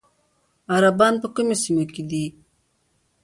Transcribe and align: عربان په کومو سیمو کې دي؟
عربان 0.75 1.13
په 1.21 1.27
کومو 1.35 1.55
سیمو 1.63 1.85
کې 1.93 2.03
دي؟ 2.09 2.25